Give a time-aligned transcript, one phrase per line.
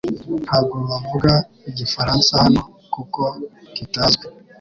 [0.45, 1.31] Ntabwo bavuga
[1.69, 2.61] Igifaransa hano
[2.93, 3.21] kuko
[3.75, 4.25] kitazwi.